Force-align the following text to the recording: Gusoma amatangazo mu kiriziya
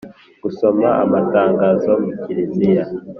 Gusoma 0.43 0.87
amatangazo 1.03 1.91
mu 2.03 2.11
kiriziya 2.21 2.85